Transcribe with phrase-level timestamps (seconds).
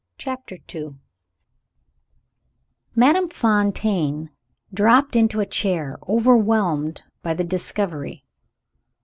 [0.17, 0.95] CHAPTER II
[2.95, 4.31] Madame Fontaine
[4.73, 8.25] dropped into a chair, overwhelmed by the discovery.